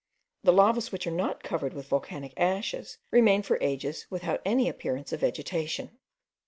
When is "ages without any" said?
3.61-4.67